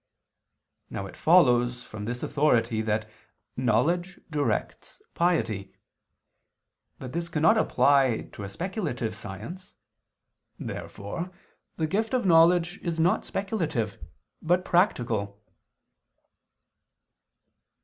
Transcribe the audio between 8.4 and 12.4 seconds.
a speculative science. Therefore the gift of